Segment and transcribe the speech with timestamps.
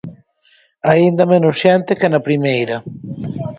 [0.91, 2.77] Aínda menos xente que na primeira.